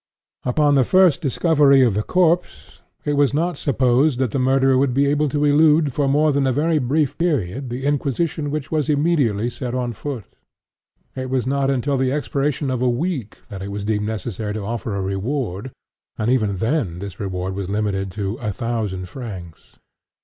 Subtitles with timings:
[0.45, 4.95] Upon the first discovery of the corpse, it was not supposed that the murderer would
[4.95, 8.89] be able to elude, for more than a very brief period, the inquisition which was
[8.89, 10.23] immediately set on foot.
[11.15, 14.65] It was not until the expiration of a week that it was deemed necessary to
[14.65, 15.69] offer a reward;
[16.17, 19.77] and even then this reward was limited to a thousand francs.